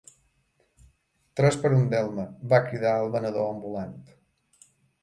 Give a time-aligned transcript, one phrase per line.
[1.41, 3.97] "Tres per un delme", va cridar el venedor ambulant.